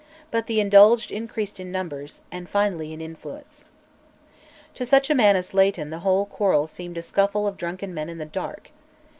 But 0.31 0.47
the 0.47 0.59
Indulged 0.59 1.11
increased 1.11 1.59
in 1.59 1.71
numbers, 1.71 2.21
and 2.31 2.49
finally 2.49 2.91
in 2.91 3.01
influence. 3.01 3.65
To 4.73 4.83
such 4.83 5.11
a 5.11 5.13
man 5.13 5.35
as 5.35 5.53
Leighton 5.53 5.91
the 5.91 5.99
whole 5.99 6.25
quarrel 6.25 6.65
seemed 6.65 6.97
"a 6.97 7.03
scuffle 7.03 7.45
of 7.45 7.55
drunken 7.55 7.93
men 7.93 8.09
in 8.09 8.17
the 8.17 8.25
dark." 8.25 8.71